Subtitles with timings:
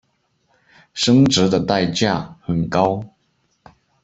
[0.95, 3.03] 生殖的代价很高。